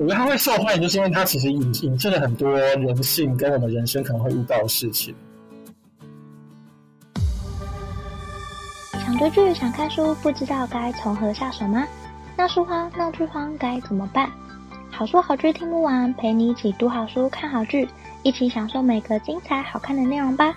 [0.00, 5.12] 我觉得他会受欢迎，就是因为他其实引引证了很多人性跟我们人生可能会遇到的事情。
[8.92, 11.84] 想追剧、想看书，不知道该从何下手吗？
[12.36, 14.30] 闹书荒、闹剧荒该怎么办？
[14.88, 17.88] 好书好剧听不完，陪你一起读好书、看好剧，
[18.22, 20.56] 一起享受每个精彩好看的内容吧。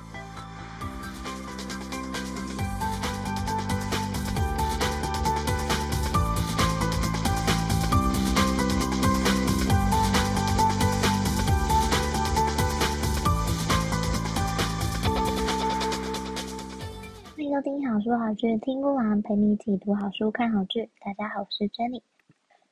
[18.12, 20.90] 读好书好剧听不完，陪你一起读好书看好剧。
[21.00, 22.02] 大家好，我是 Jenny。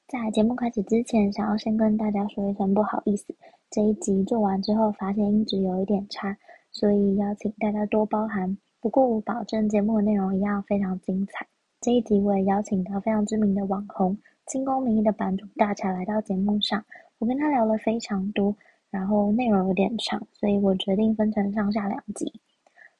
[0.05, 3.33] 在节目开始之前，想要先跟大家说一声不好意思，
[3.69, 6.37] 这一集做完之后发现音质有一点差，
[6.73, 8.57] 所以邀请大家多包涵。
[8.81, 11.47] 不过我保证节目的内容一样非常精彩。
[11.79, 16.83] 这一集我也邀请到非常知名的网红清宫名义的版主大柴来到节目上，
[17.17, 18.53] 我跟他聊了非常多，
[18.89, 22.29] 然后内容有点长，所以我决定分成上下两集。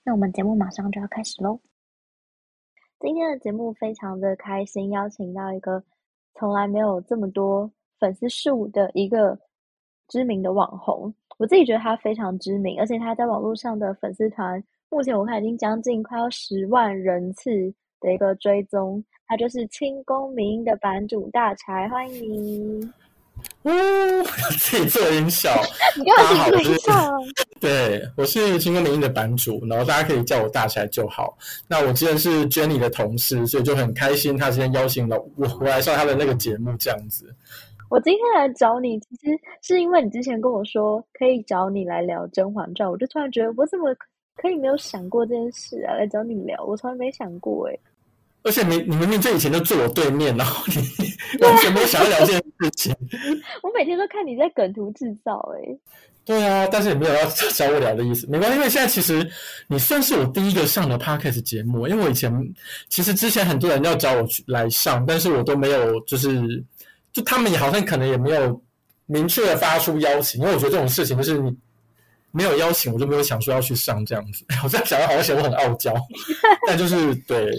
[0.05, 1.59] 那我们节目马上就要开始喽。
[3.00, 5.81] 今天的节目非常的开心，邀请到一个
[6.36, 9.39] 从来没有这么多粉丝数的一个
[10.09, 11.14] 知名的网红。
[11.38, 17.50] 我自己觉得他非常知名，而且他在网络上的粉丝团，目前我看已经将近快要十万人次
[18.02, 19.02] 的一个追踪。
[19.27, 22.92] 他就是清宫明的版主大柴，欢迎你。
[23.64, 23.70] 呜，
[24.58, 25.62] 自己做音效，
[25.98, 27.12] 你刚刚自己做音效。
[27.59, 31.38] 对，我是清宫迷音的版主，然后大家可以叫我大侠就好。
[31.67, 37.34] 那我之前是 Jenny 的同事，所以就很开心，他今天邀请了我，我来上他的那个节目这样子。
[37.90, 39.28] 我今天来找你，其实
[39.62, 43.94] 是因为你之前跟我说可以找你来聊《甄嬛传》，我就突然觉得我怎么
[44.36, 45.95] 可以没有想过这件事啊？
[45.95, 47.78] 来找你聊，我从来没想过哎。
[48.44, 50.76] 而且你你明明就以前就坐我对面，然后你
[51.45, 52.95] 完全没有想要聊这件事情。
[53.64, 55.77] 我每天都看你在梗图制造，哎。
[56.26, 59.28] 对啊，但是也没有要找我聊的意思，没关系，因为现在其实
[59.67, 62.32] 你算是我第一个上的 podcast 节目，因为我以前
[62.88, 66.64] 其实之前很多人要找我去来上，但是我都没有，就是
[67.11, 68.61] 就他们也好像可能也没有
[69.08, 71.52] 明确的发出邀请，因为我觉得这种事情就是你
[72.32, 74.45] 没有邀请，我就没有想说要去上这样子。
[74.64, 75.92] 我这样讲的好像显得我很傲娇，
[76.67, 77.49] 但就是对，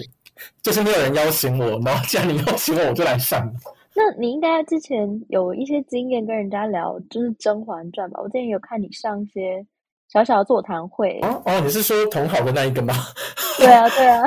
[0.61, 3.51] 就是没有人邀请我，然后既然你邀请我，我就来上。
[3.93, 8.21] 那你应该之前有一些经验跟人家聊，就是《甄嬛传》吧？
[8.23, 9.65] 我之前有看你上一些
[10.07, 11.19] 小小的座谈会。
[11.23, 12.93] 哦哦，你是说同好的那一个吗？
[13.59, 14.21] 对啊，对啊，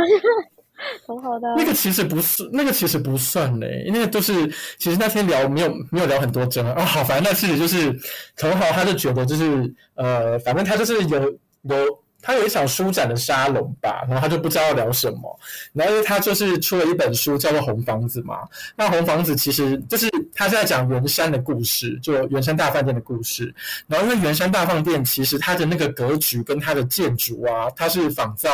[1.07, 1.55] 同好的。
[1.57, 4.47] 那个其实不是，那个其实不算嘞，因为都是
[4.79, 6.85] 其实那天聊没有没有聊很多真啊。
[6.85, 7.91] 好，反正那其实就是
[8.37, 11.21] 同好，他就觉得就是呃，反正他就是有
[11.63, 12.04] 有。
[12.27, 15.39] 他有一场书展的沙龙吧，然后他就不知道要聊什么，
[15.75, 18.39] 然后因为他就是出了一本书叫做《红房子》嘛。
[18.75, 23.55] 那《红房子》其实就是他是在讲圆山的故事，就圆山大饭店的故事。
[23.87, 28.49] 然后因为圆山大饭店其实它的那个格局跟它的建筑啊，它是仿造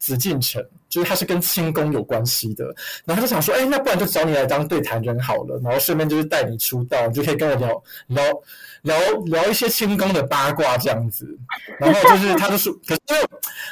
[0.00, 2.64] 紫禁城，就是它是跟清宫有关系的。
[3.04, 8.24] 然后他就想说，哎，那不然就找你来当对谈人好了，然后顺便就是带你出道，你就可以跟我聊聊。
[8.84, 11.28] 聊聊一些清宫的八卦这样子，
[11.78, 13.22] 然后就是他就说，可是因为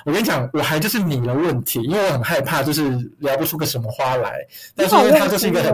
[0.04, 2.90] 我跟你讲，我还就是你的问题，因为我很害怕，就是
[3.20, 4.46] 聊不出个什么花来。
[4.76, 5.72] 但是因为他就是一个很，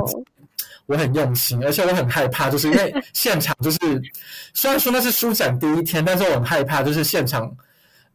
[0.87, 3.79] 我很用心，而且我很害怕，就是因为现场就是
[4.53, 7.53] 虽然说那是书展第一天，但是我很害怕，就是现场，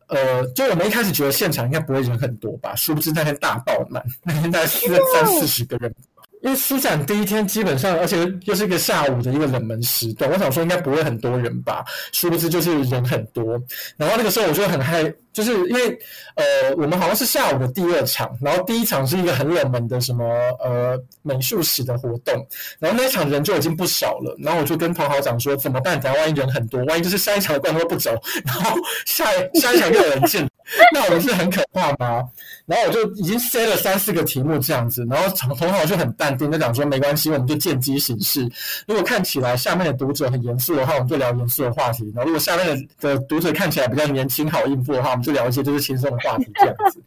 [0.09, 5.93] 呃，就我们一开始觉得现场应该不会人很多吧，殊不知那天大爆满，那天大概四三四十个人。
[6.41, 11.83] 因为书展第一天基本上，而且又是一个下午的一个冷门时段，我想说应该不会很多人吧，
[12.13, 13.61] 殊不知就是人很多。
[13.97, 15.97] 然后那个时候我就很害，就是因为
[16.35, 20.25] 呃，我们好像是下午的第二场，然后第一场是一个很冷门的什么
[20.59, 22.33] 呃美术史的活动，
[22.79, 24.35] 然后那场人就已经不少了。
[24.39, 25.99] 然后我就跟同行讲说怎么办？
[25.99, 28.11] 等下万一人很多，万一就是下一场的观众不走，
[28.45, 30.47] 然后下一下一场又有人进。
[30.93, 32.23] 那我们是很可怕吗？
[32.67, 38.47] 然后我就已经塞了三四个题目这样子，然后同同行就很淡定，就讲说没关系，我们就见机行事。
[38.87, 47.01] 如果看起来下面的读者很严肃的话，我们就聊严肃的话题；然后如果下面的的读者看起来比较年轻好应付的话，就聊一些就是轻松的话题这样子。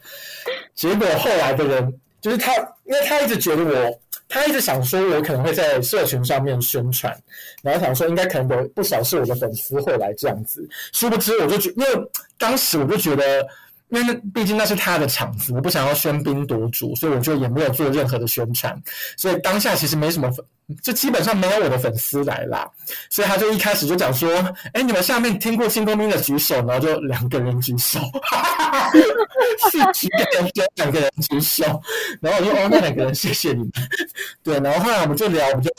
[0.75, 2.55] 结果后来的人就是他，
[2.85, 7.17] 因为他一直觉得我，他一直想说我可能会在社群上面宣传，
[7.63, 10.69] 然后想说应该可能有不少是我的粉丝会来这样子。
[10.93, 12.11] 殊不知，我就觉因为。
[12.39, 13.47] 当时我就觉得，
[13.91, 18.77] 因为毕竟那是他的场子，我不想要喧宾夺主，所以我就也没有做任何的宣传。
[19.17, 20.45] 所以当下其实没什么粉，
[20.83, 22.69] 就基本上没有我的粉丝来啦。
[23.11, 24.31] 所以他就一开始就讲说
[24.75, 28.01] ：“哎，你们下面听过清宫兵的举手？”然后就两个人举手，
[29.71, 31.65] 是几个人就两个人举手。
[32.21, 33.73] 然后我就哦，那两个人谢谢你们。
[34.43, 35.71] 对，然后后来我们就聊，我们就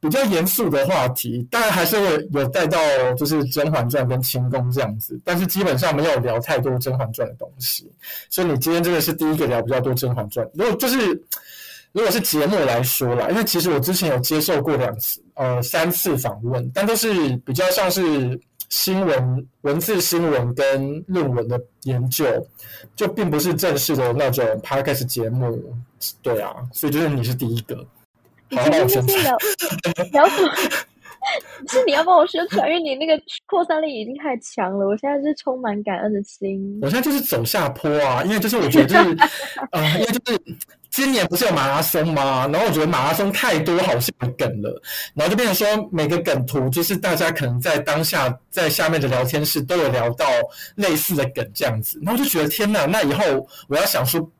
[0.00, 2.78] 比较严肃的话题，当然还是会有带到
[3.14, 7.88] 就是《甄嬛传》跟清宫这样子，但是基本上没有聊太多《甄嬛传》的东西。
[8.28, 10.44] 所以你今天真的是第一个聊比较多《甄嬛传》。
[10.54, 11.22] 如果就是
[11.92, 22.24] 如果是节目来说啦，因为其实我之前有接受过两次呃三次访问，但都是比较像是新闻文字新闻跟论文的研究，
[22.96, 25.74] 就并不是正式的那种 podcast 节目。
[26.22, 27.74] 对啊，所以就是你是第一个。
[28.48, 29.36] 你今天是聊
[30.12, 30.52] 聊什么？
[31.68, 34.86] 是你要帮我宣传，因为你那个扩散力已经太强了。
[34.86, 36.78] 我现在是充满感恩的心。
[36.82, 39.16] 我现在就是走下坡啊，因为就是我觉得就是
[39.70, 40.40] 呃，因为就是
[40.92, 42.46] 今年不是有马拉松吗？
[42.52, 44.80] 然后我觉得马拉松太多好像梗了，
[45.14, 50.26] 然后就变成说每个梗图就是大家可能在当下在下面的聊天室都有聊到
[50.76, 53.24] 类似的梗这样子，然后就觉得天哪，那以后
[53.66, 54.30] 我要想说。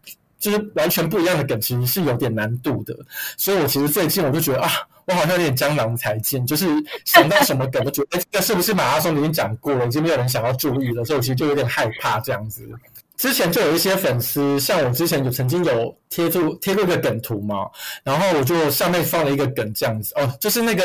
[0.42, 2.92] 就是完全不一样的梗，其实是有点难度的。
[3.36, 4.68] 所以我其实最近我就觉得啊，
[5.04, 6.66] 我好像有点江郎才尽，就是
[7.04, 12.68] 想到什么梗，我觉得哎，这个是不是马拉松已经讲过了，已经没有人想要注意了，所以我其实就有点害怕这样子。
[13.16, 17.68] 之前就有一些粉丝，像我之前有曾经有贴出贴过个梗图嘛，
[18.02, 20.84] 然后我就上面放了一个梗这样子哦，就是那个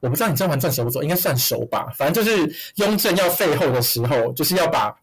[0.00, 1.92] 我不知道你甄嬛传熟不熟，应该算熟吧。
[1.96, 4.94] 反正就是雍正要废后的时候，就是要把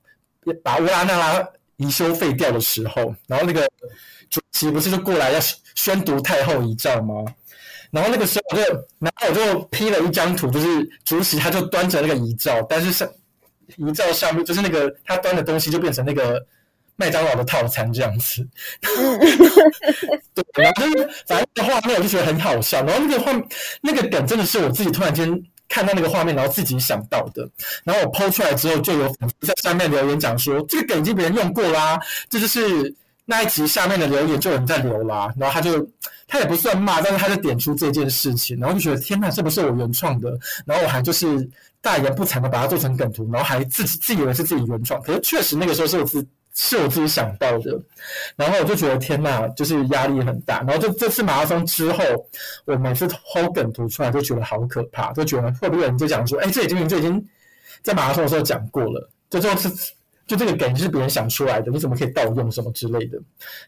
[0.63, 1.47] 把乌拉那拉。
[1.81, 3.65] 遗修废掉的时候，然后那个
[4.29, 5.39] 主席不是就过来要
[5.75, 7.23] 宣读太后遗诏吗？
[7.89, 13.09] 然后那个时候我就，然后我就 P 了一张图，就是主席他就端着那个遗诏，但是上
[13.77, 16.45] 遗诏上面就是那个他端的东西就变成那个
[16.95, 18.47] 麦当劳的套餐这样子。
[20.33, 23.31] 对，然后就是反正那个画面我就觉得很好笑，然后那个画
[23.81, 25.43] 那个梗真的是我自己突然间。
[25.71, 27.47] 看到那个画面，然后自己想到的，
[27.83, 32.91] 然后我 PO 出来之后，就有粉丝在下面留言讲说，这个梗已经别人用过啦，这就是
[33.25, 35.87] 那一集下面的留言就有人在留啦，然后他就
[36.27, 40.35] 他也不算骂，但是他就点出这件事情，然后就觉得天哪，这不是我原创的，
[40.65, 41.47] 然后我还就是
[41.81, 46.25] 大言不惭的把它做成梗图，然后还自己自以为是自己原创，可是确实那个时候是我自。
[46.55, 47.79] 是我自己想到的，
[48.35, 50.61] 然后我就觉得天呐，就是压力很大。
[50.63, 52.03] 然后就这次马拉松之后，
[52.65, 57.23] 我每次偷梗图出来都觉得好可怕，就觉得会不会有人就讲说，哎，这已经就已经
[57.81, 59.93] 在马拉松的时候讲过了，就这次
[60.27, 63.17] 就这个梗是别人想出来的，你怎么可以盗用什么之类的？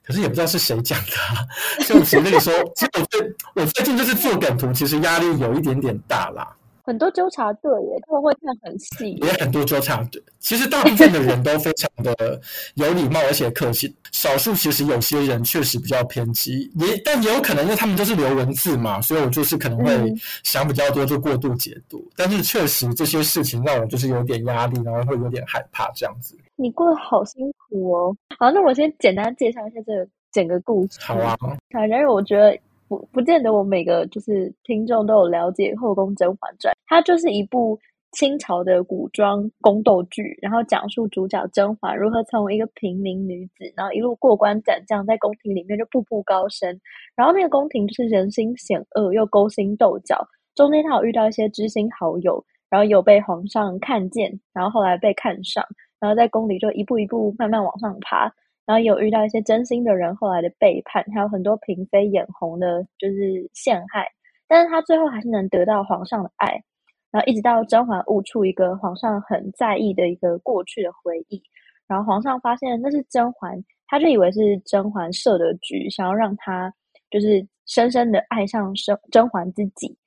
[0.04, 1.46] 可是也不知道是谁讲的啊。
[1.84, 6.46] 所以我其实那个时候，其实我最我最近就是做梗图，其实压力有一点点大啦。
[6.84, 9.14] 很多纠察队耶，他们会看很细。
[9.24, 12.40] 也很多纠察队，其实大部分的人都非常的
[12.76, 13.96] 有礼貌，而且客气。
[14.12, 20.14] 少数其实有些人确实比较偏激，也但也有可能因为他们都是留文字嘛，所以我就是可能会
[20.44, 21.98] 想比较多，就过度解读。
[22.00, 26.38] 嗯、但是确实这些事情让我就是有点压力，然后会有点害怕这样子。
[26.56, 28.16] 你过得好辛苦哦。
[28.38, 31.00] 好，那我先简单介绍一下这个整个故事。
[31.00, 31.38] 好啊。
[31.70, 32.58] 反正我觉得。
[32.92, 37.80] 不不见得我每个就是听众都有了解《后宫甄嬛传》，它就是一部
[38.12, 46.82] 清朝的古装宫斗剧，然后讲述主角甄嬛如何从一个平民女子，然后一路过关斩将，在宫廷里面就步步高升。
[47.16, 55.66] 然后那个宫廷就是人心险恶又勾心斗角，中间他有遇到一些知心好友，然后有被皇上看见，然后后来被看上，
[55.98, 58.34] 然后在宫里就一步一步慢慢往上爬。
[58.66, 64.08] 然后有遇到一些真心的人，后来的背叛，还有很多嫔妃眼红的，就是陷害。
[64.48, 66.64] 但是他最后还是能得到皇上的爱。
[67.12, 71.44] 然后一直到甄嬛悟出一个皇上很在意的一个过去的回忆，
[71.86, 76.74] 然后皇上发现那是甄嬛，他就以为是甄嬛设的局，想要让他
[77.10, 79.98] 就是深深的爱上甄甄嬛自己。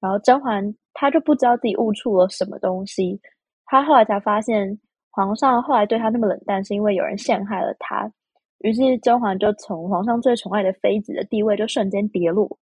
[0.00, 3.20] 然后甄嬛他就不知道自己悟出了什么东西，
[3.66, 4.78] 他后来才发现。
[5.14, 8.10] 皇上后来对他那么冷淡，是因为有人陷害了他。
[8.58, 12.58] 于是甄嬛就从皇上最宠爱的妃子的地位就瞬间跌落，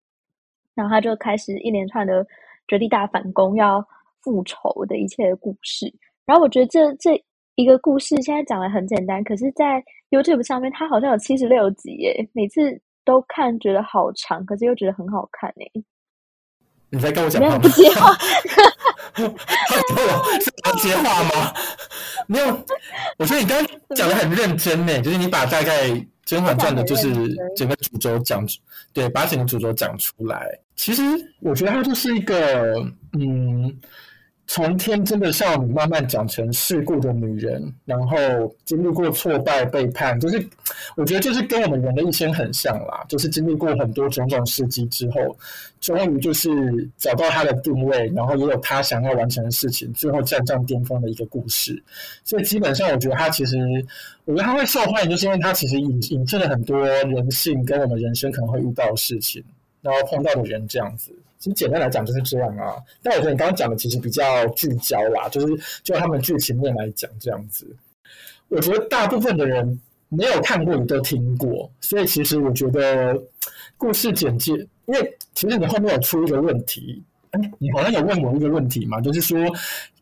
[0.75, 2.25] 然后他就开始一连串的
[2.67, 3.87] 绝地大反攻，要
[4.23, 5.93] 复仇的一切的故事。
[6.25, 7.23] 然后我觉得这这
[7.57, 15.85] 一个故事现在讲的很简单，可是，在 YouTube 上面它好像有七十六集耶，每次都看觉得好长，可是又觉得很好看诶。
[16.91, 17.69] 你在跟我讲话吗？
[17.75, 18.15] 接话。
[19.19, 19.25] 是
[20.65, 21.53] 要接话吗？
[22.29, 22.65] 没有。
[23.19, 25.89] 我觉得你刚刚 讲的很认真呢，就是你把大概
[26.25, 27.13] 《甄嬛传》的，就是
[27.57, 28.47] 整个主轴讲，
[28.93, 30.47] 对，把整个主轴讲出来。
[30.77, 31.03] 其实
[31.41, 32.75] 我觉得它就是一个，
[33.19, 33.77] 嗯。
[34.51, 38.17] 从天真的少女慢慢长成世故的女人，然后
[38.65, 40.43] 经历过挫败、背叛，就是
[40.97, 45.37] 我觉得就是跟我们人的一生很像啦，就是经历过很多种种事迹之后，
[45.83, 46.49] 终于就是
[46.97, 51.81] 找到她的定位，然后也有她想要完成的事情，最后站上巅峰的一个故事。
[52.25, 53.59] 所以基本上，我觉得她其实，
[54.25, 59.45] 我觉得她会受欢迎，就是因为她其实引引证了很多人性跟我们人生可能会遇到的事情，
[59.83, 61.13] 然后碰到的人这样子。
[61.39, 62.75] 其实简单来讲就是这样啊。
[63.03, 65.47] 但我觉得你刚刚讲的其实比较聚焦啦，就是
[65.83, 67.67] 就他们剧情面来讲这样子。
[68.49, 73.15] 我觉得大部分的人没有看过，你都听过，所以其实我觉得
[73.77, 74.53] 故事简介，
[74.87, 77.03] 因为其实你后面有出一个问题，
[77.33, 79.39] 哎，你好像有问我一个问题嘛，就是说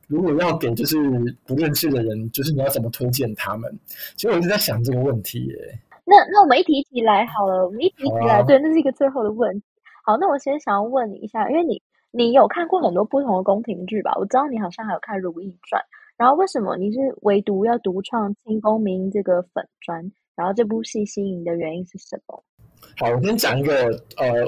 [0.06, 0.96] 如果要给就是
[1.44, 3.76] 不认识的人，就是你要怎么推荐他们？
[4.14, 5.78] 其实我一直在想这个问题耶。
[6.04, 9.66] 那那我们一题一题来好了，我们一题一题来，对，那是一个最后的问题。
[10.06, 11.82] 好，那我先想要问你一下，因为你
[12.12, 14.12] 你有看过很多不同的宫廷剧吧？
[14.16, 15.82] 我知道你好像还有看《如懿传》，
[16.16, 20.12] 然后为什么你是唯独要独创清宫明这个粉砖？
[20.36, 22.44] 然后这部戏吸引你的原因是什么？
[22.98, 23.86] 好，我先讲一个，
[24.16, 24.46] 呃，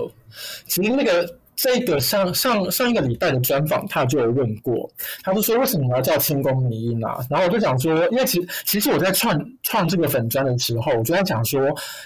[0.65, 1.29] 其实那个。
[1.61, 4.89] 这个上上上一个礼拜的专访，他就有问过，
[5.25, 7.19] 他就说为什么要叫清宫迷音啊？
[7.29, 11.61] 然后我就想说，因为其实其实我在创创这个粉专的时候，我就在讲说，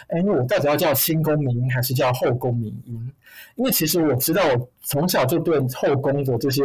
[0.09, 3.13] 哎，因为我到底要叫清宫迷音还是叫后宫迷音？
[3.57, 6.65] 因为其实我知道，我从小就对后宫的这些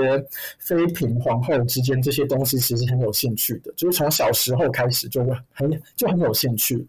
[0.57, 6.87] 妃嫔、皇后之间这些东西其实很有兴趣的，就是从小时候开始就很就很有兴趣。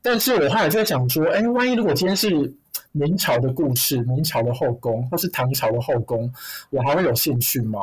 [0.00, 2.30] 但是我后来就在想说，哎，万一如果今天是
[2.96, 6.32] 明朝的故事，明朝的后宫，或是唐朝的后宫，
[6.70, 7.80] 我还会有兴趣吗？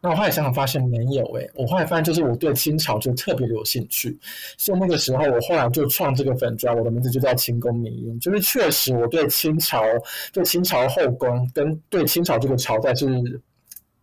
[0.00, 4.16] 那我后来想想发现没有诶，我后来发现就是我对清朝就特别的有兴趣，
[4.56, 9.82] 所以那个时候我后来就创这个粉专，我的名字就叫清宫迷音，就是确实我对清朝、
[10.32, 13.40] 对清朝后宫跟对清朝这个朝代是。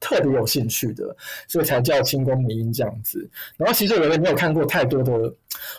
[0.05, 1.15] 特别有兴趣的，
[1.47, 3.27] 所以才叫清宫迷音这样子。
[3.57, 5.11] 然后其实我也没有看过太多的，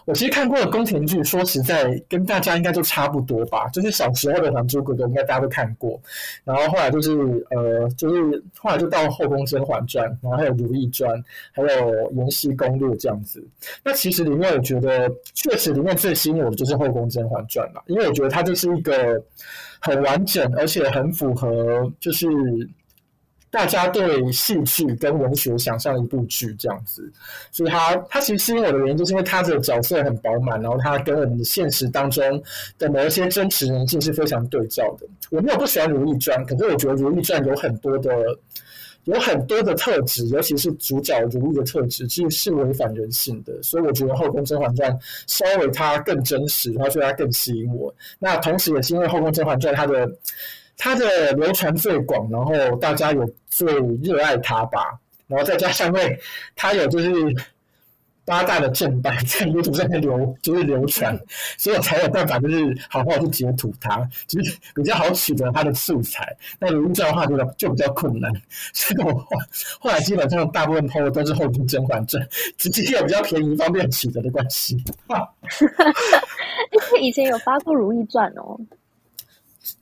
[0.04, 3.68] 我其实看过的宫廷剧，说实在跟大家应该都差不多吧。
[3.68, 6.00] 就是小时候的《还珠格格》，应该大家都看过。
[6.42, 7.12] 然后后来就是
[7.50, 11.16] 呃，就是后来就到《后宫甄嬛传》，然后还有《如懿传》，
[11.52, 11.68] 还有
[12.16, 13.46] 《延禧攻略》这样子。
[13.84, 19.22] 那其实里面我觉得，确实里面最吸引我的就是《后宫甄嬛传》了，因为我觉得它就是一个
[19.78, 22.26] 很完整，而且很符合就是。
[23.48, 27.10] 大家对戏剧跟文学想象一部剧这样子，
[27.50, 32.42] 所以它它其实吸引我的原因，就是因为它的角色很饱满，然后它跟我们的现实当中
[32.76, 35.06] 的某一些真实人性是非常对照的。
[35.30, 38.10] 我没有不喜欢《如懿传》，可是我觉得《如懿传》有很多的
[39.04, 43.54] 有很多的特质，尤其是主角如懿的特质，其实是违反人性的。
[43.62, 44.92] 所以我觉得《后宫甄嬛传》
[45.26, 47.94] 稍微它更真实，然后所以它更吸引我。
[48.18, 50.10] 那同时也是因为《后宫甄嬛传》它的。
[50.76, 56.20] 它的流传最广，然后大家有最热爱它吧，然后再加上因为
[56.54, 57.10] 它有就是
[58.24, 61.16] 八大的正版在 YouTube 上面流就是流传，
[61.56, 66.36] 所以我才有办法就是好好去截图它，就是比较好取得它的素材。
[66.58, 68.30] 那如懿传的话就就比较困难，
[68.72, 69.26] 所以我后
[69.78, 72.28] 后来基本上大部分 PO 的都是后宫甄嬛传，
[72.58, 74.76] 直接有比较便宜方便取得的关系。
[76.72, 78.58] 因为以前有发过如懿传哦。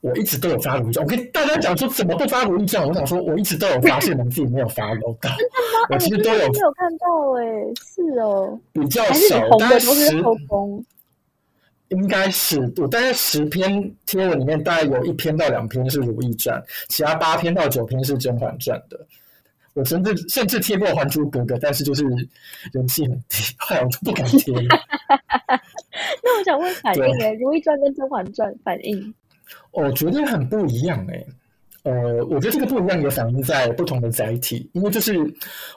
[0.01, 2.87] 我一直都有发如懿传，我跟大家讲说怎么不发如懿传？
[2.87, 5.01] 我想说我一直都有发现，我自己没有发到。
[5.91, 7.07] 我其实都有没有看到
[7.39, 9.91] 哎、欸，是哦，比较少，大概十
[11.89, 18.99] 应该是我大概十篇贴文里面，大概有一篇到两篇是如懿传，其他八篇到九篇是甄嬛传的。
[19.75, 22.05] 我甚至甚至贴过《还珠格格》，但是就是
[22.73, 24.55] 人气很低，后来我就不敢贴。
[26.23, 29.13] 那我想问反应哎，《如懿传》跟《甄嬛传》反应？
[29.73, 31.27] 我觉得很不一样哎，
[31.83, 35.19] 呃，我觉得这个不一样也反映在不同的载体，因为就是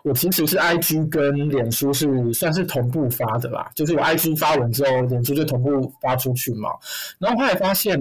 [0.03, 6.69] 我其实是 IG 跟脸书是算是同步发的啦，就是我 IG 发文之后，脸书就同步发出去嘛。
[7.19, 7.99] 然后后来发现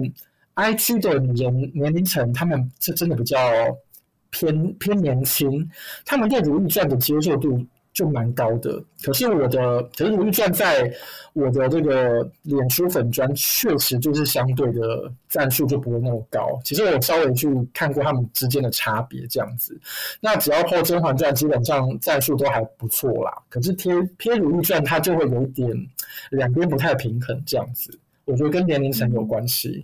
[0.55, 3.37] ，IG 的人年龄层他们是真的比较
[4.29, 5.69] 偏偏年轻，
[6.05, 7.65] 他们对《如懿传》的接受度。
[7.97, 10.93] 就蛮高的，可是我的，可是《如懿传》在
[11.33, 16.59] 我的这个脸书粉砖确实就是相对的赞数就不会那么高。
[16.63, 19.75] 其实我稍微去看过他们之间的差别，这样子。
[20.21, 23.33] 那只要破《甄嬛传》，基本上赞数都还不错啦。
[23.49, 25.67] 可是贴贴《如懿传》，它就会有一点
[26.29, 27.99] 两边不太平衡，这样子。
[28.25, 29.83] 我觉得跟年龄层有关系。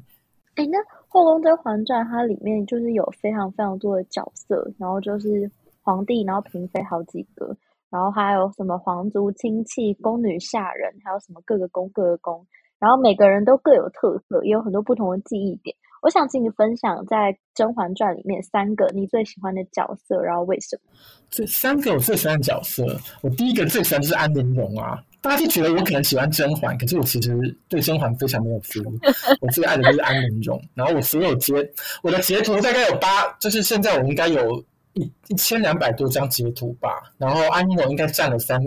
[0.54, 0.78] 哎、那
[1.08, 5.50] 《后宫甄嬛传》它里面就是有非常非常多的角色，然后就是
[5.82, 7.58] 皇帝，然后嫔妃好几个。
[7.94, 12.44] 然后还有什么皇族亲戚、宫女下人，还有什么各个宫各个宫，
[12.80, 15.76] 然后每个人都各有特色，也有很多不同的记忆点。
[16.02, 20.92] 我想请你分享在《甄嬛传》里面三个你最喜欢的角色，然后为什么？
[21.30, 22.84] 这三个我最喜欢的角色，
[23.22, 25.00] 我第一个最喜欢就是安陵容啊。
[25.22, 27.38] 大家就觉得我可能喜欢甄嬛，可是我其实
[27.70, 28.92] 对甄嬛非常没有 feel。
[29.40, 30.60] 我最爱的就是安陵容。
[30.74, 31.54] 然后我所有截
[32.02, 34.66] 我的截图大概有八，就是现在我应该有。
[34.94, 38.62] 一一千两百多张截图吧，然后安陵容应该占了三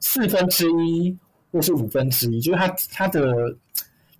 [0.00, 1.16] 四分之一
[1.52, 3.56] 或是五分之一，就是他他的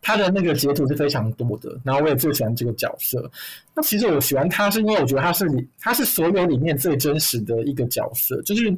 [0.00, 3.30] 他的那个截图是非常多的，然后我也最喜欢这个角色。
[3.74, 8.76] 那其实我喜欢他是因为我觉得他是里他是所有里面最真实的一个角色，就是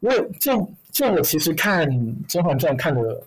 [0.00, 1.88] 我有就就我其实看
[2.28, 3.26] 《甄嬛传》看了。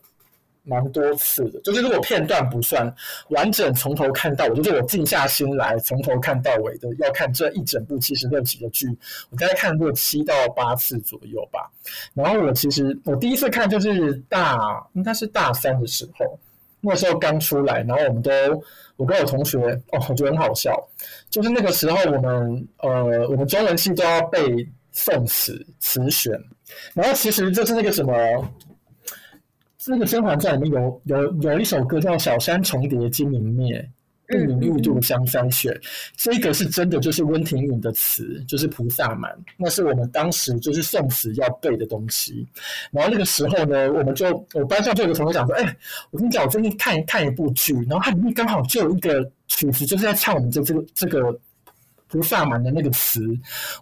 [0.68, 2.94] 蛮多次的，就是如果片段不算
[3.30, 8.86] 完整，从头看到尾，就是我静下心来从头看到尾的，要看这一整部七十六集的剧，
[9.30, 11.72] 我大概看过七到八次左右吧。
[12.14, 16.38] 然后我其实我第一次看就是大应该是大三的时候，
[16.82, 18.32] 那时候刚出来，然后我们都
[18.98, 19.58] 我跟我同学
[19.94, 20.76] 哦，我觉得很好笑，
[21.30, 26.38] 就是那个时候我们呃我们中文系都要背宋词词选，
[26.94, 28.14] 然后其实就是那个什么。
[29.88, 33.89] 那个《甄嬛传》里面有有有一首歌叫《小山重叠金明灭，
[34.27, 35.74] 玉明玉度香三选》，
[36.15, 42.46] 这个是真的，就是温庭筠的词，就是菩萨蛮，那是我们当时就是宋词要背的东西。
[42.91, 45.77] 然后那个时候呢，我们就我班上就有个同学讲说：“哎，
[46.12, 51.39] 我跟你讲，我最近看看一部剧，然后它里面刚好就有一个曲子，就是在唱我们这这个这个。”
[52.08, 53.22] 菩萨蛮的那个词，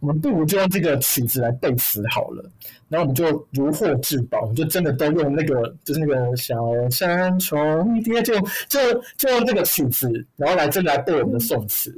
[0.02, 2.44] 我们不如就用这个曲子来背词好了。
[2.88, 6.56] 然后我们就如获至宝，我们就真的都用那个，就是那个小
[6.90, 8.34] 山重叠，就
[8.70, 8.80] 就
[9.18, 11.96] 就用这个曲子，然后来真的来背我们的宋词。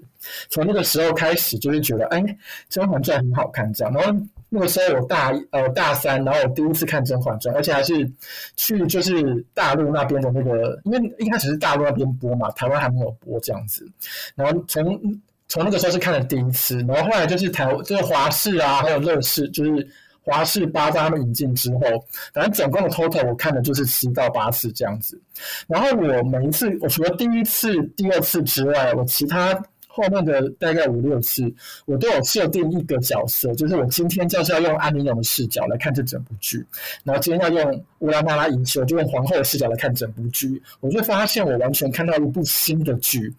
[0.50, 2.22] 从那个时候开始，就是觉得哎，
[2.70, 3.94] 《甄嬛传》很好看这样。
[3.94, 4.18] 然后
[4.50, 8.10] 那个时候我大呃大三，然后我第一次看《甄嬛传》，而且还是
[8.56, 13.86] 去就是大陆那边的那个，因为一开始是大陆那边播嘛，台湾还没有播这样子。
[14.36, 15.00] 然后从
[15.50, 19.88] 从那个时候是看了第一次，然后后来就是台就是华视啊，还有乐视，就是
[20.22, 21.80] 华视八在他们引进之后，
[22.34, 25.18] 反正总共的 total 我看的就是七到八次这样子。
[25.66, 31.50] 然后我每一次，我除了第一次、第二次之外，我其他后面的大概五六次，
[31.86, 36.62] 我都有设定一个角色，就是我今天就是要用安陵容的视角来看这整部剧，
[37.06, 43.34] 然后今天要用乌拉那拉遗岫，就用皇后的视角来看整部剧，我就发现我完全看到一部新的剧，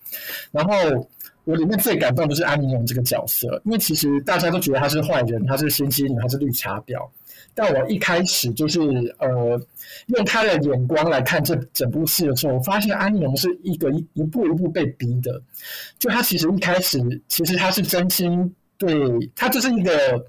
[0.50, 1.06] 然后。
[1.48, 7.08] 我里面最感动的是安陵容这个角色，因为其实大家都觉得她是坏人，她是心机女，她是绿茶婊。
[7.54, 8.78] 但我一开始就是
[9.18, 9.58] 呃，
[10.08, 15.40] 用她的眼光来看这整部戏的时候，我发现安陵容是一个一一步一步被逼的。
[15.98, 18.94] 就她其实一开始，其实她是真心对，
[19.34, 20.22] 她就是一个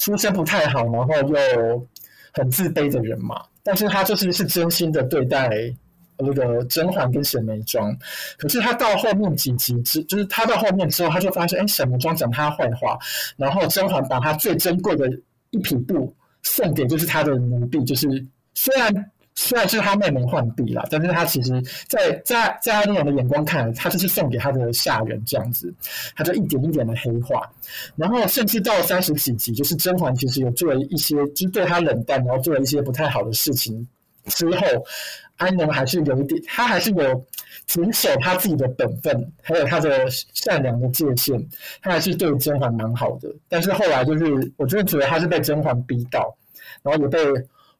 [0.00, 1.86] 出身不太好，然后又
[2.32, 3.40] 很自卑的人嘛。
[3.62, 5.72] 但是她就是是真心的对待。
[6.16, 7.96] 那个甄嬛跟沈眉庄，
[8.38, 12.96] 可是他到后面几集之，就是他到后面之后，他就发现，哎，沈眉庄讲他坏话，
[13.36, 15.10] 然后甄嬛把他最珍贵的
[15.50, 18.06] 一匹布送给就是他的奴婢，就是
[18.54, 25.74] 虽然虽然是他妹妹浣碧啦，但是他其实在在在安陵容的眼光看来，他就是送给他的下人这样子，
[26.14, 27.50] 他就一点一点的黑化，
[27.96, 33.84] 然后甚至到三十几集，就是甄嬛其实有做了一些，就是对他冷淡，然后做了一些不太好的事情
[34.26, 34.66] 之后。
[35.36, 37.26] 安陵容还是有一点，他还是有
[37.66, 41.44] 谨守他自己的本分，还有他的善良的界限，
[41.82, 43.28] 他还是对甄嬛蛮好的。
[43.48, 46.36] 但是后来就是，我真的觉得他是被甄嬛逼到，
[46.82, 47.18] 然后也被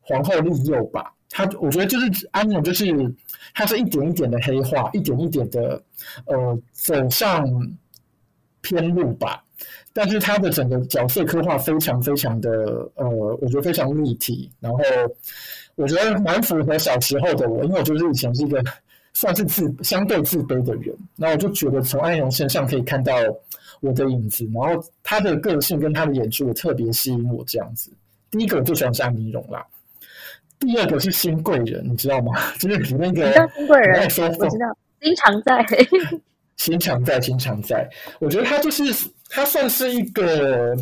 [0.01, 1.13] 皇后利诱吧。
[1.31, 3.15] 他我觉得就是安陵容，就是
[3.55, 5.81] 他是一点一点的黑化，一点一点的
[6.27, 7.47] 呃走上
[8.63, 9.45] 偏路吧。
[9.93, 12.51] 但是他的整个角色刻画非常非常的
[12.97, 14.79] 呃，我觉得非常立体，然后。
[15.77, 18.63] 我觉得蛮符合小时候的我，因为我就是以前是一个
[19.13, 23.15] 算是自相对自卑的人，然后我就觉得从安荣身上可以看到
[23.81, 27.91] 我的影子，然后他的个性跟他的演出也特别吸引我这样子。
[28.31, 29.65] 第一个我最喜欢是安陵容啦，
[30.59, 32.33] 第二个是新贵人，你知道吗？
[32.59, 33.33] 就是那个新贵人，
[33.99, 34.21] 我知
[34.59, 35.67] 道，经常在，
[36.57, 37.91] 经常在，经常在。
[38.21, 38.85] 我觉得他就是
[39.29, 40.77] 他算是一个。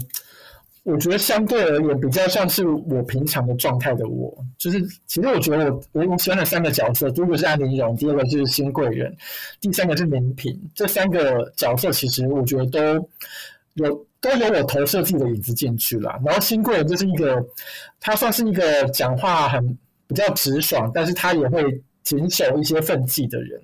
[0.85, 9.17] 我觉得相对而言比较像是我平常的状态的我，就是其实我觉得我我喜欢的三个角色，第一个是安陵容，第二个是新贵人，
[9.61, 10.59] 第三个是宁嫔。
[10.75, 12.83] 这三个角色其实我觉得都
[13.75, 16.21] 有都有我投射自己的影子进去了。
[16.25, 17.41] 然后新贵人就是一个，
[18.01, 19.65] 他算是一个讲话很
[20.09, 21.63] 比较直爽，但是他也会
[22.03, 23.61] 谨守一些分际的人。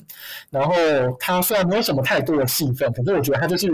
[0.50, 0.72] 然后
[1.18, 3.66] 他虽然没有什么太多的戏份，可是我觉得他就是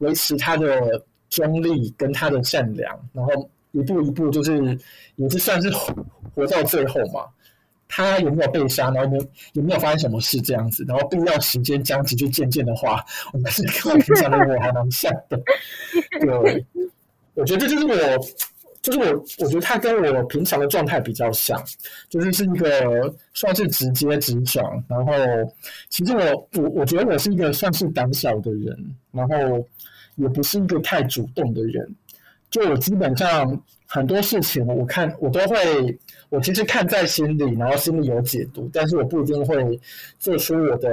[0.00, 1.02] 维持他的。
[1.30, 4.78] 中立跟他的善良，然后一步一步就是
[5.16, 5.94] 也是算是活，
[6.34, 7.24] 活到最后嘛。
[7.92, 15.36] 他有没有被杀，然后有没有，有没有发生什么事这样子，然后必要时间将至就渐渐的话，我们是跟平常的我还蛮像的。
[16.22, 16.64] 对，
[17.34, 18.18] 我觉得这就是我，
[18.80, 21.60] 就是我，我觉得他跟我平常的状态比较像，
[22.08, 25.12] 就是是一个算是直接直爽，然后
[25.88, 29.66] 其实我我我觉得我是一个算是胆小的人，然后。
[30.20, 31.94] 也不是一个太主动的人，
[32.50, 39.80] 就我基本上很多事情，我看我都会，我其实看在心里，然后心里有解读，但是我不一定会
[40.18, 40.88] 做出我的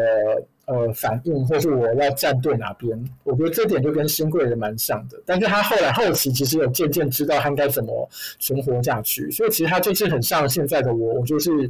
[0.66, 2.98] 呃反应，或是我要站队哪边。
[3.24, 8.10] 我觉得这点就跟新贵人蛮像的，但是他后来后期其实有渐渐知道他应该怎么
[8.40, 11.70] 存活下去，所以其实他就是很像现在的我，我就是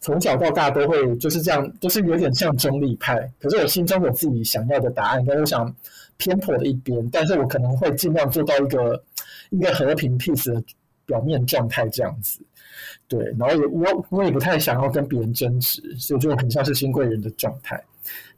[0.00, 5.74] 从小到大都会就是这样，都是有点像中立派，可是我心中有自己想要的答案，跟我想
[6.16, 9.02] 偏颇的一边，但是我可能会尽量做到一个。
[9.52, 10.62] 一个和平 peace 的
[11.10, 12.38] 表面状态这样子，
[13.08, 17.82] 对，然后也我我也不太想要跟别人争执，所以就很像是新贵人的状态。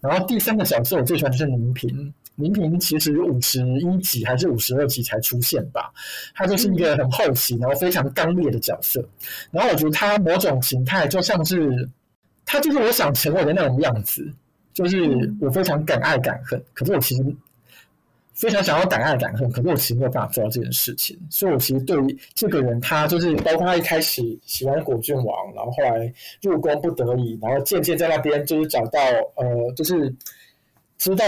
[0.00, 5.92] 然后第三个角色我最喜欢的是宁平，宁平其实五十一集还是五十二集才出现吧，
[6.34, 9.06] 他就是一个很好奇，然后非常刚烈的角色。
[9.50, 11.86] 然后我觉得他某种形态就像是
[12.46, 14.26] 他就是我想成为的那种样子，
[14.72, 17.22] 就是我非常敢爱敢恨，可是我其实。
[18.34, 21.18] 非常想要敢爱敢恨，可是我其实没有办法做到这件事情。
[21.30, 28.98] 所以，我其实对于这个人，他就是包括他一开始喜欢果郡王，然后后来入宫不得已，然后渐渐在那边就是找到
[29.36, 30.12] 呃，就是
[30.98, 31.24] 知道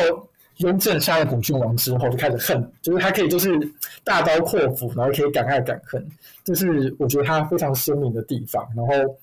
[0.58, 3.58] 雍正杀了果郡王之后，就开始恨，就是他可以就是
[4.02, 6.06] 大刀阔斧，然后可以敢爱敢恨，
[6.42, 8.66] 这是我觉得他非常鲜明的地方。
[8.74, 9.16] 然后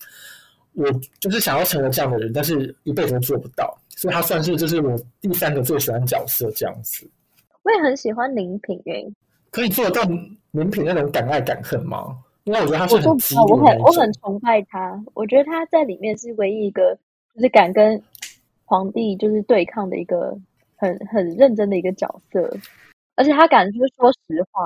[0.73, 0.85] 我
[1.19, 7.09] 就是想要成为这样的人，但是一辈子都做不到，所以他算是就是我第三个最喜欢角色这样子。
[7.63, 9.11] 我也很喜欢林品诶，
[9.51, 10.01] 可以做到
[10.51, 12.17] 林品那种敢爱敢恨吗？
[12.43, 13.05] 因为我觉得他是很
[13.47, 16.97] 我很我很崇拜他，我觉得他在里面是唯一一个
[17.35, 18.01] 就是敢跟
[18.65, 20.35] 皇帝就是对抗的一个
[20.75, 22.51] 很很认真的一个角色，
[23.15, 24.65] 而且他敢就是说实话。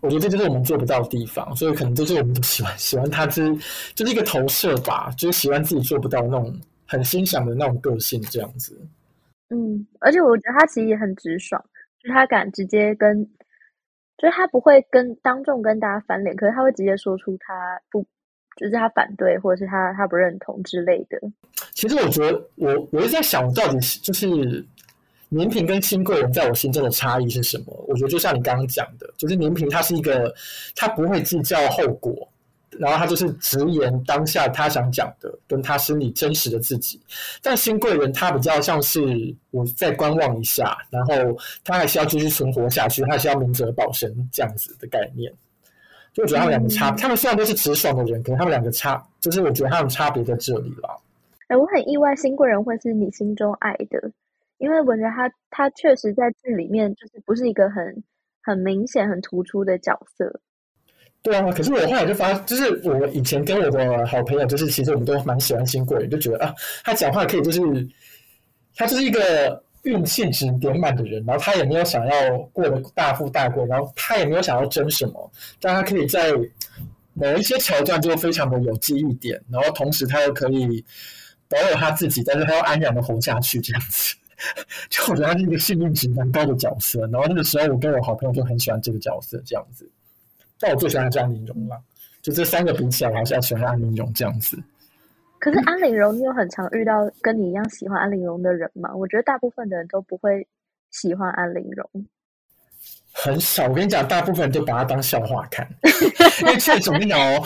[0.00, 3.56] 我觉得这就是我们做不到的地方，所以可能就是我们都喜欢喜欢他之
[3.94, 6.54] 就是一个投射吧，就是喜欢自己做不到那种
[6.86, 8.76] 很欣赏的那种个性这样子。
[9.50, 11.64] 嗯，而且我觉得他其实也很直爽。
[12.08, 13.24] 他敢直接跟，
[14.18, 18.02] 就是他不会跟当众跟大家翻脸，可是他会直接说出他不，
[18.56, 21.20] 就是他反对或者是他他不认同之类的。
[21.72, 24.26] 其实我觉得我，我一直在想，到底就是
[25.28, 27.84] 年平跟新贵人在我心中的差异是什么？
[27.88, 30.34] 我觉得就像你刚刚讲的，就是年平他是一个，
[30.74, 32.28] 他不会计较后果。
[32.78, 37.00] 然后他就是直言当下他想讲的，跟他心里真实的自己。
[37.42, 39.00] 但新贵人他比较像是
[39.50, 41.14] 我再观望一下，然后
[41.64, 45.32] 他还是要继续存活下去，他还是要明哲保身这样子的概念。
[46.12, 51.02] 就我觉得他们两个差，嗯、他们虽然都是直爽的人，可是他们两个差，就是我觉得他们差别在这里了。
[51.48, 54.10] 哎，我很意外新贵人会是你心中爱的，
[54.58, 58.02] 因为我觉得他他确实在剧里面就是不是一个很
[58.42, 60.40] 很明显、很突出的角色。
[61.26, 67.60] 对啊，可是我后来就发，就是我以前跟我的好朋友，就是其实我们都蛮喜欢新贵，就觉得啊，他讲话可以，就是
[68.76, 76.32] 他就是一个运气值点满的人，然后他也没有想要过得大富大贵，然后他也没有想要争什么，但他可以在
[77.14, 80.84] 某一些桥段就非常的有记忆点，然后同时他又可以
[81.48, 84.14] 保有他自己，但是他要安然的活下去，这样子，
[84.88, 87.00] 就我觉得他是一个幸运值蛮高的角色。
[87.08, 89.90] 然后那个时候，我跟我好朋友就很喜欢这个角色，这样子。
[90.58, 91.80] 但我最喜欢的是安陵容了，
[92.22, 94.56] 就这三个比起来，我还是要喜欢安陵容这样子。
[95.38, 98.94] 可是安陵容，你有很常遇到跟你一样喜欢安陵容的人吗？
[98.94, 100.46] 我觉得大部分的人都不会
[100.90, 102.06] 喜欢安陵容。
[103.18, 105.66] 很少，我跟你讲，大部分人都把它当笑话看。
[106.42, 107.42] 因为确实，我跟你讲哦，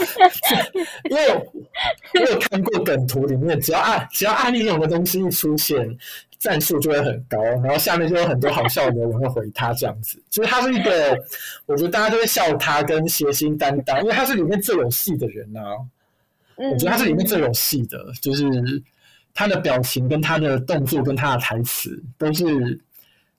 [1.09, 1.29] 因为
[2.15, 5.97] 我有看过梗图里面，只要安只要安陵容的东西一出现。
[6.41, 10.19] 赞数就会很高，然后下面就有很多好笑的人会回他这样子。
[10.31, 11.15] 就是他是一个，
[11.67, 15.77] 我觉得大家都会笑他跟谐星担当，因为他是里面最有戏的人呐、啊。
[16.57, 18.43] 我觉得他是里面最有戏的，就是
[19.35, 22.81] 他的表情跟他的动作跟他的台词都是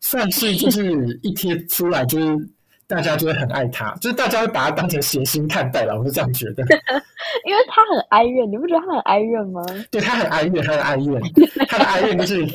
[0.01, 2.49] 算是就是一贴出来，就是
[2.85, 5.97] 大家就会很爱他， 就是大家会把他当成谐星看待了。
[5.97, 6.63] 我是这样觉得，
[7.47, 9.63] 因为他很哀怨，你不觉得他很哀怨吗？
[9.89, 11.21] 对，他很哀怨，他很哀怨，
[11.67, 12.45] 他的哀怨就是。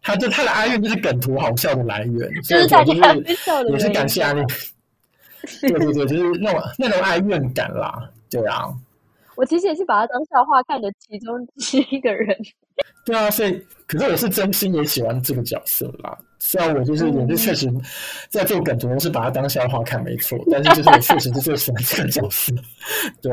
[0.00, 2.94] 他就他的哀怨就是梗图好笑的来源， 就是大家
[3.34, 4.42] 笑的，也是感谢安利。
[5.60, 8.72] 对对对，就是那种那种哀怨感啦，对啊。
[9.34, 12.34] 我其实也是把他当笑话看的其中之一个人。
[13.04, 16.16] 对啊，所以可是我是真心也喜欢这个角色啦。
[16.38, 17.68] 虽然我就是也是确实
[18.28, 22.52] 在做梗主要是把它当笑话看没错，但是就是我确实是最喜欢这个角色。
[23.20, 23.32] 对。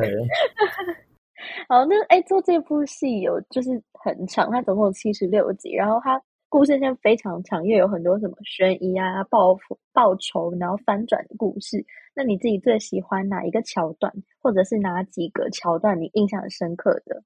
[1.69, 6.21] 好，那哎，做这部戏有就是很长，它总共有七十六集，然后它。
[6.47, 11.83] 故事线非常长，又有很多什么悬疑啊、报复、报仇，然后翻转的故事。
[12.15, 17.21] 那你自己最喜欢哪一个桥段，或者是哪几个桥段你印象很深刻的？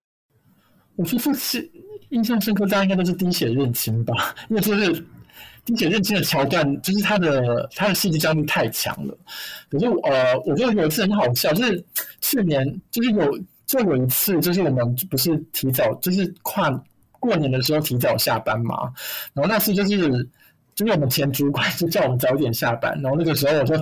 [0.96, 1.70] 我说这是
[2.10, 5.06] 印象深刻，大家应该都是滴血认亲吧，因为就是。
[5.66, 9.18] 滴血认亲的桥段，就是他的他的戏剧张力太强了。
[9.70, 11.84] 可是呃，我觉得有一次很好笑，就是
[12.22, 16.70] 去年就是有就有一次，就是我们不是提早就是跨
[17.20, 18.92] 过年的时候提早下班嘛，
[19.34, 19.98] 然后那次就是
[20.76, 23.76] 就是我们前主管就叫我们早点下班，然后那个时候我就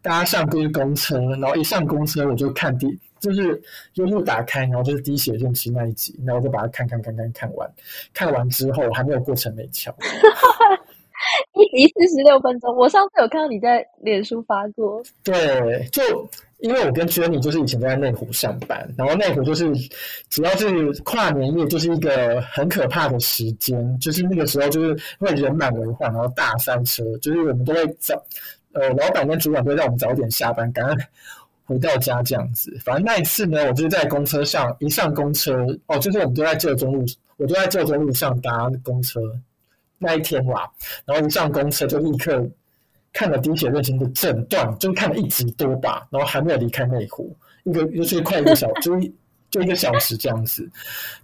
[0.00, 2.98] 搭上公公车，然后一上公车我就看滴。
[3.20, 3.62] 就是
[3.96, 7.70] 又又打开，然后就是滴血认亲那一集，然后就把它看看看看看完，
[8.14, 9.94] 看完之后还没有过陈美桥，
[11.60, 12.74] 一集四十六分钟。
[12.76, 16.02] 我上次有看到你在脸书发过，对，就
[16.58, 19.72] 因为我跟 Jenny 就是以前都在内湖上班，然后内湖就是
[20.28, 28.14] 只要是跨年夜，就是一个很可怕的时间，就是那个时候就是会人满为患，然后大塞车，就是我们都会早，
[28.72, 30.94] 呃，老板跟主管都会让我们早点下班，赶快。
[31.66, 37.04] 回到家这样子，反正那一次呢，我就是在公车上一上公车哦，就是我们都在旧中路，
[37.36, 39.20] 我都在旧中路上搭公车
[40.00, 40.68] 那一天哇，
[41.04, 42.44] 然后一上公车就立刻
[43.12, 48.80] 看了《滴血认亲》的整段，就看了一集多吧，然后还没有离开内湖，一个又是快一个小时。
[48.82, 49.12] 就
[49.50, 50.70] 就一个小时这样子，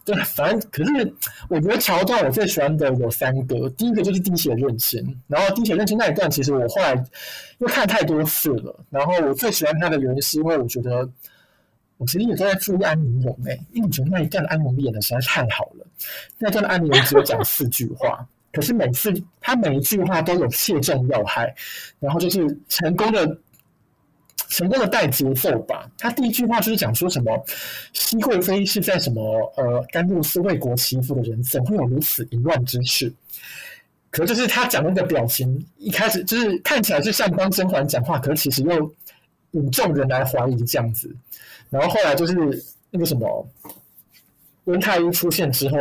[0.04, 1.14] 对，反正可是
[1.48, 7.00] 我觉得桥段我最喜欢的有三个，第一个就是滴血认亲，然后滴血认亲那一段其实我后来
[7.58, 11.08] 又看太多次了，然后我最喜欢他的原因是因为我觉得
[11.98, 15.86] 我其实也都在注意安陵容诶，因为我觉得那一段安陵容演的实在太好了，
[16.36, 21.54] 那段的安陵容只有讲四句话，可是每次他每一句话都有切中要害，
[22.00, 23.38] 然后就是成功的。
[24.48, 25.90] 成功的带节奏吧。
[25.98, 27.44] 他第一句话就是讲说什么，
[27.92, 33.12] 熹贵妃是在什么呃甘露寺为国祈福的人，怎会有如此淫乱之事？
[34.10, 38.94] 可是就是他讲那个表情，一开始就是看起来是像帮甄嬛讲话，可是其实又
[39.50, 41.12] 引众人来怀疑这样子。
[41.68, 42.34] 然后后来就是
[42.90, 43.48] 那个什么
[44.64, 45.76] 温太医出现之后，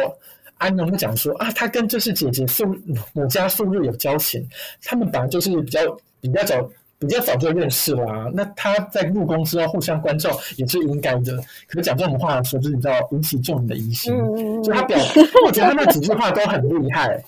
[0.66, 2.66] 安陵容讲说啊，他跟就是姐姐素
[3.14, 4.46] 母家素日有交情，
[4.84, 5.82] 他们本来就是比较
[6.22, 6.70] 比较早。
[6.98, 11.36] 比较早就认识啦、啊，那他在入宫之后互相关照也是应该的。
[11.68, 14.98] 可是讲这种话的时候，就是你知道引起众人的疑心，嗯、就他表，
[15.46, 17.22] 我觉得他那几句话都很厉害。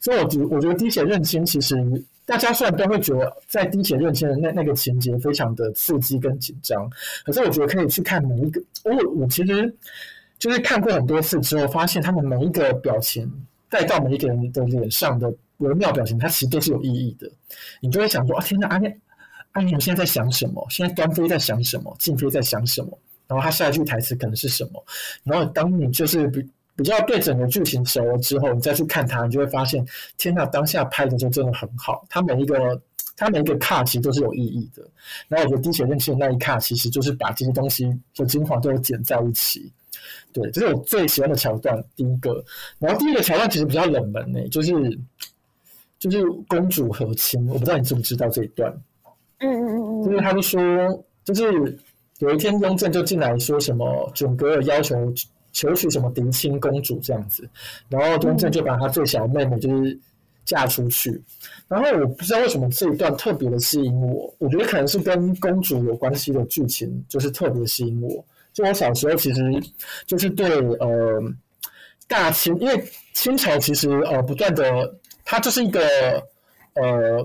[0.00, 1.76] 所以我觉我觉得滴血认亲，其实
[2.24, 6.90] 大家虽然都会觉得在滴血认亲的那那个情节非常的刺激跟紧张，
[7.22, 8.60] 可是我觉得可以去看每一个。
[8.84, 9.72] 我我其实
[10.40, 13.30] 就是看过很多次之后，发现他们每一个表情
[13.68, 17.30] 带到每一个人的脸上的微妙表情，它其实都是有意义的。
[17.80, 18.98] 你就会想说啊，天哪，阿念。
[19.52, 20.64] 安陵容现在在想什么？
[20.70, 21.94] 现在端妃在想什么？
[21.98, 22.98] 静妃在想什么？
[23.26, 24.82] 然后他下一句台词可能是什么？
[25.24, 29.84] 然后当你就是比比较对整个剧情熟了之后，你再去看它，你就会发现，
[30.16, 32.06] 天呐，当下拍的就真的很好。
[32.08, 32.80] 他每一个
[33.20, 34.82] 他每一个卡其实都是有意义的。
[35.28, 39.70] 然后我觉得滴血认亲的那一卡，其实就是把这些东西的精华都有剪在一起。
[40.32, 41.84] 对，这是我最喜欢的桥段。
[41.94, 42.42] 第一个，
[42.78, 44.72] 然后第一个桥段其实比较冷门呢，就是
[45.98, 47.46] 就是公主和亲。
[47.48, 48.72] 我不知道你知不知道这一段。
[49.40, 51.78] 嗯嗯嗯嗯，就是他们说，就是
[52.20, 54.96] 有一天雍正就进来说什么准格尔要求
[55.52, 57.48] 求娶什么嫡亲公主这样子，
[57.88, 59.98] 然后雍正就把他最小的妹妹就是
[60.50, 61.22] 嫁出去，
[61.68, 68.24] 然后我不知道为什么这一段特别的吸引我，我觉得可能是跟公主有关系的剧情，就是特别吸引我。
[68.52, 69.40] 就我小时候其实
[70.06, 70.48] 就是对
[70.80, 71.22] 呃
[72.08, 72.84] 大清，因为
[73.14, 74.92] 清朝其实呃不断的，
[75.24, 75.80] 它就是一个
[76.74, 77.24] 呃。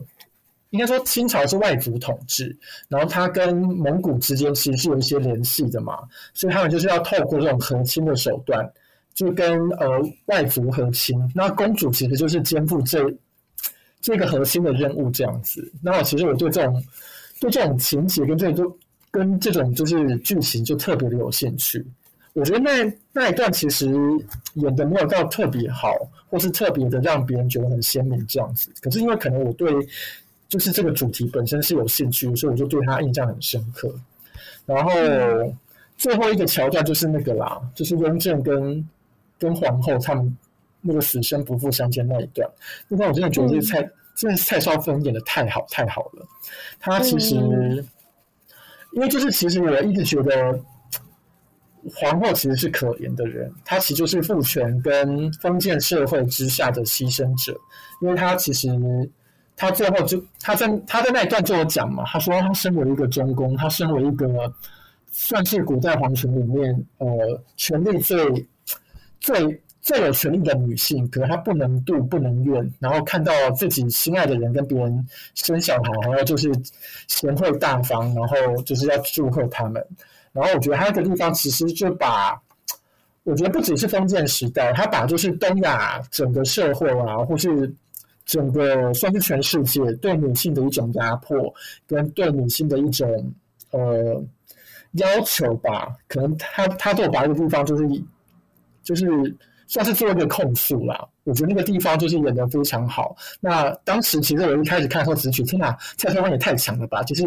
[0.71, 2.53] 应该说清朝是外族统治，
[2.89, 5.99] 然后它跟蒙古之间其实是有一些联系的嘛，
[6.33, 8.69] 所以他们就是要透过这种和亲的手段，
[9.15, 9.87] 就跟呃
[10.25, 11.17] 外族和亲。
[11.33, 13.11] 那公主其实就是肩负这
[13.99, 15.71] 这个核心的任务这样子。
[15.81, 16.83] 那我其实我对这种
[17.39, 18.77] 对这种情节跟这种
[19.09, 21.83] 跟这种就是剧情就特别的有兴趣。
[22.33, 23.89] 我觉得那那一段其实
[24.55, 25.93] 演的没有到特别好，
[26.29, 28.69] 或是特别的让别人觉得很鲜明这样子。
[28.81, 29.73] 可是因为可能我对
[30.49, 33.89] 就是这个主题本身是有兴趣，所以我就对他印象很深刻。
[34.65, 34.91] 然后
[35.97, 38.85] 最后一个桥段就是那个啦，就是雍正跟
[39.37, 40.37] 跟皇后他们
[40.81, 42.49] 那个死生不复相见那一段。
[42.87, 46.25] 那段我真的觉得这蔡，嗯、真的是蔡少芬演的太好太好了。
[46.79, 47.85] 他其实，嗯、
[48.93, 50.59] 因为就是其实我一直觉得
[51.93, 57.55] 皇后其实是可怜的人，她其实就是父权跟封建社会之下的牺牲者，
[58.01, 58.69] 因为她其实。
[59.57, 64.27] 他最后就他在他在那一段就有讲嘛，他说他身为一个中宫，他身为一个
[65.13, 67.07] 算是古代皇权里面呃
[67.55, 68.45] 权力最
[69.25, 76.51] 最最有权力的女性，可是她不能妒不能怨，然后看到自己心爱的人跟别人生小孩，然后就是
[77.07, 79.85] 贤惠大方，然后就是要祝贺他们。
[80.31, 82.39] 然后我觉得他那个地方其实就把，
[83.23, 87.73] 我觉得不只是封建时代，他把就是东亚整个社会啊，或是。
[88.27, 91.37] 整个算是全世界对女性的一种压迫，
[91.85, 93.07] 跟对女性的一种
[93.69, 94.19] 呃
[94.93, 95.95] 要求吧。
[96.07, 97.83] 可能他他都把那个地方就是
[98.85, 99.35] 就是
[99.67, 101.05] 算是做一个控诉啦。
[101.25, 103.13] 我觉得那个地方就是演的非常好。
[103.41, 107.03] 那当时其实我一开始看的时候，只觉天哪，蔡少芬也太强了吧！
[107.03, 107.23] 就是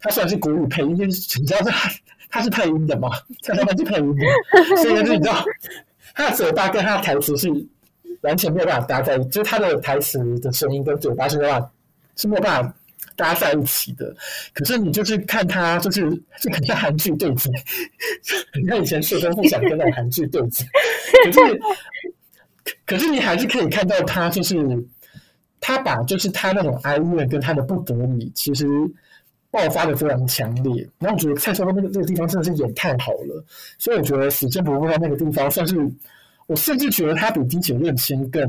[0.00, 1.90] 他虽然是国语配音，就是你知道他
[2.30, 3.10] 他是配音的嘛，
[3.42, 4.24] 蔡少芬是配音的，
[4.80, 5.44] 所以就是你知道
[6.14, 7.50] 他的嘴巴跟他的台词是。
[8.22, 11.70] 完全没有办法搭在一起，就是他的台词的声音跟嘴巴是没有办法，
[12.16, 12.74] 是没有办法
[13.16, 14.14] 搭在一起的。
[14.52, 16.02] 可是你就是看他，就是
[16.40, 17.50] 就很像韩剧对嘴，
[18.60, 20.66] 你看以前是跟不想跟那种韩剧对嘴，
[21.24, 21.60] 可是
[22.86, 24.56] 可是你还是可以看到他，就是
[25.60, 28.66] 他把就是他那种哀怨跟他的不得已，其实
[29.50, 30.88] 爆发的非常强烈。
[30.98, 33.44] 然后我觉得蔡少芬那个那个地方真的是演太好了，
[33.78, 35.76] 所以我觉得死真不会在那个地方算是。
[36.48, 38.40] 我甚至觉得他比《滴血认亲》更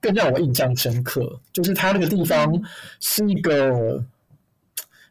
[0.00, 2.50] 更让我印象深刻，就是他那个地方
[3.00, 4.02] 是一个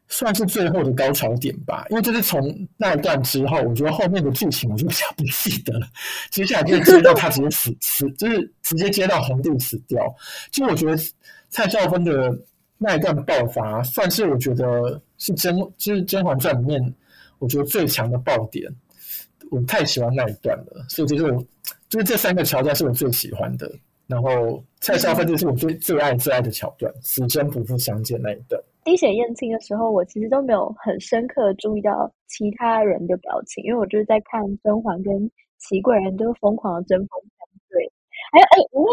[0.08, 1.86] 算是最后的高潮点吧。
[1.90, 5.88] 因为就是从那一段之后，我觉得后面的剧情我就比较不记得了。
[6.32, 10.04] 接下来就接到他直接死死，就是直接接到红帝死掉。
[10.52, 10.98] 其实我觉得
[11.50, 12.36] 蔡少芬的
[12.78, 16.94] 那一段爆发，算是我觉得是甄就是《甄嬛传》里面
[17.38, 18.70] 我觉得最强的爆点。
[19.52, 21.44] 我太喜欢那一段了，所以就是我
[21.90, 23.72] 就是这三个桥段是我最喜欢的。
[24.10, 28.60] 然后蔡少芬就是我最最爱最爱的桥段，死生不复相见那一段。
[28.84, 35.14] 滴血验亲的时候，我其实都没有很深刻注意到其他人的表情，因为我就是在看甄嬛跟
[35.60, 37.92] 祺贵人都疯狂的针锋相对。
[38.32, 38.90] 还有哎，我会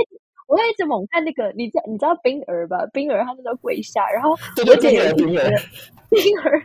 [0.48, 2.84] 我会一直猛看那个，你知你知道冰儿吧？
[2.92, 5.50] 冰儿她那个跪下，然后我姐也冰儿。
[6.10, 6.62] 冰儿，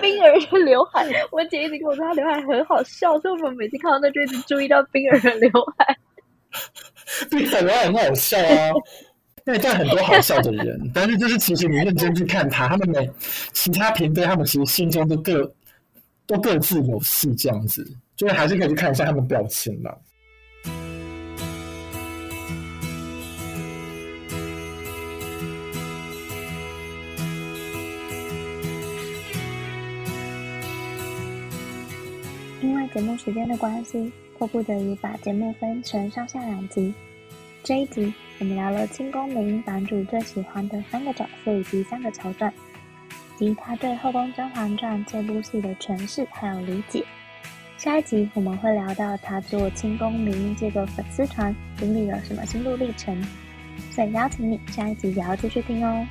[0.00, 5.96] 冰儿的刘海，我姐一直跟我说她刘海很好笑，所以我们每次看到那就一直注意到冰儿的刘海。
[7.30, 8.70] 冰儿刘海很好笑啊，
[9.44, 13.10] 那里很多好笑的人，但是就是其实你认真去看他，他们每
[13.52, 15.54] 其他嫔妃他们其实心中都各
[16.26, 17.86] 都各自有事，这样子，
[18.16, 19.90] 就是还是可以去看一下他们表情嘛。
[32.92, 36.92] 节目时间的关系，迫不得已把节目分成上下两集。
[37.62, 42.52] 这一集我们聊了清宫迷版主最喜欢的三个角色以及三个桥段，
[43.38, 47.04] 及他对《后宫甄嬛传》这部戏的诠释还有理解。
[47.78, 53.16] 下一集我们会聊到他做清宫迷这个粉丝团经历了什么心路历程，
[53.90, 56.06] 所以邀请你下一集也要继续听哦。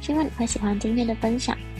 [0.00, 1.56] 希望你会喜欢今天的分享。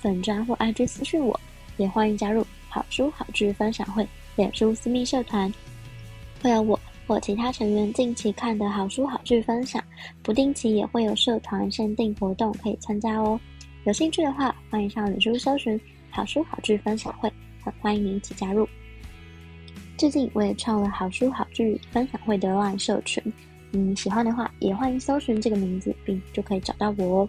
[0.00, 1.38] 粉专或 IG 私讯我，
[1.76, 5.52] 也欢迎加入好书好剧分享会脸书私密社团，
[6.42, 9.82] 会有我或其他成员近期看的好书好剧分享，
[10.22, 13.38] 不定期也会有社团限定活动可以参加哦。
[13.84, 15.78] 有兴趣的话，欢迎上脸书搜寻
[16.10, 17.30] 好书好剧分享会，
[17.62, 18.68] 很欢迎你一起加入。
[19.98, 23.22] 最近我也创了好书好剧分享会的乱社群，
[23.72, 27.28] 嗯，喜欢的话也欢迎搜寻这个名字，并就可以找到我哦。